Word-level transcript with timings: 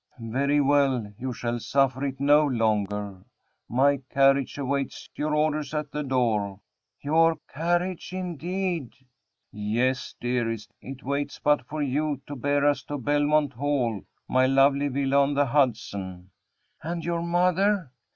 "Very 0.19 0.59
well; 0.59 1.13
you 1.19 1.31
shall 1.31 1.59
suffer 1.59 2.03
it 2.05 2.19
no 2.19 2.43
longer. 2.43 3.23
My 3.69 3.97
carriage 4.09 4.57
awaits 4.57 5.07
your 5.15 5.35
orders 5.35 5.75
at 5.75 5.91
the 5.91 6.01
door." 6.01 6.59
"Your 7.03 7.37
carriage, 7.47 8.11
indeed!" 8.11 8.95
"Yes, 9.51 10.15
dearest, 10.19 10.73
it 10.81 11.03
waits 11.03 11.37
but 11.37 11.63
for 11.67 11.83
you, 11.83 12.19
to 12.25 12.35
bear 12.35 12.65
us 12.65 12.81
to 12.85 12.97
Belmont 12.97 13.53
Hall, 13.53 14.01
my 14.27 14.47
lovely 14.47 14.87
villa 14.87 15.21
on 15.21 15.35
the 15.35 15.45
Hudson." 15.45 16.31
"And 16.81 17.05
your 17.05 17.21
mother?" 17.21 17.91